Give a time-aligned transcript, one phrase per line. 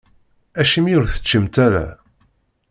[0.59, 1.85] Acimi ur teččimt ara?